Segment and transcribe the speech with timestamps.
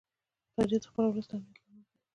[0.55, 1.99] تاریخ د خپل ولس د امنیت لامل دی.